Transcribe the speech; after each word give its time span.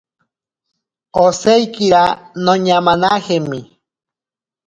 Osaikira 1.25 2.01
noñamanajemi. 2.45 3.61